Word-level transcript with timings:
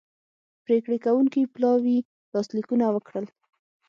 پریکړې 0.65 0.97
کوونکي 1.05 1.41
پلاوي 1.53 1.97
لاسلیکونه 2.33 2.85
وکړل 2.91 3.25